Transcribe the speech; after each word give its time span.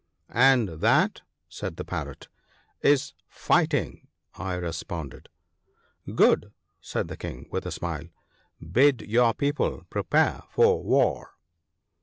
"And 0.49 0.67
that?' 0.81 1.21
said 1.47 1.75
the 1.77 1.85
Parrot.' 1.85 2.27
Is 2.91 3.13
fighting!' 3.27 4.07
I 4.33 4.55
responded.' 4.55 5.29
Good!' 6.15 6.51
said 6.81 7.07
the 7.07 7.15
King, 7.15 7.47
with 7.51 7.67
a 7.67 7.71
smile;' 7.71 8.07
bid 8.77 9.01
your 9.03 9.35
people 9.35 9.83
prepare 9.91 10.41
for 10.49 10.81
war.' 10.83 11.33